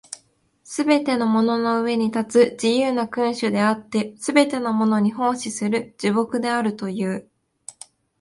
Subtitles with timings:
[0.63, 7.29] すべてのものの上に立つ自由な君主であって、すべてのものに奉仕する従僕であるという。